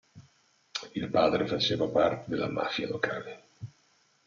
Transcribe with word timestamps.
Il 0.93 1.09
padre 1.09 1.45
faceva 1.45 1.87
parte 1.87 2.27
della 2.31 2.49
mafia 2.49 2.87
locale. 2.87 3.43